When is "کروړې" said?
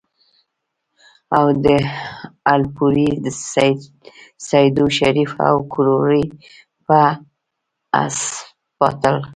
5.73-6.23